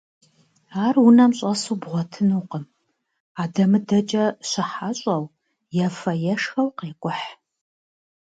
Ар 0.85 0.95
унэм 1.05 1.31
щӏэсу 1.37 1.77
бгъуэтынукъым, 1.81 2.65
адэмыдэкӏэ 3.41 4.25
щыхьэщӏэу, 4.49 5.23
ефэ-ешхэу 5.85 6.69
къекӏухь. 6.77 7.25